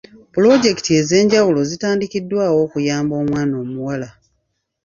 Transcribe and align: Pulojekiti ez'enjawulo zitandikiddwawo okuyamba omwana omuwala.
Pulojekiti 0.33 0.89
ez'enjawulo 1.01 1.59
zitandikiddwawo 1.69 2.57
okuyamba 2.65 3.13
omwana 3.23 3.55
omuwala. 3.63 4.09